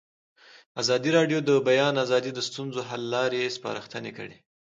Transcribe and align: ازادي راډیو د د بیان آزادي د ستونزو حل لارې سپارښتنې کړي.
ازادي 0.81 1.09
راډیو 1.17 1.39
د 1.43 1.45
د 1.49 1.51
بیان 1.67 1.93
آزادي 2.05 2.31
د 2.35 2.39
ستونزو 2.49 2.79
حل 2.89 3.03
لارې 3.15 3.53
سپارښتنې 3.57 4.11
کړي. 4.17 4.37